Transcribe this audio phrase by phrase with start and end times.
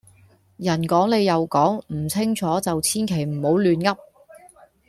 [0.57, 3.95] 人講你又講唔清楚就千祈唔好亂噏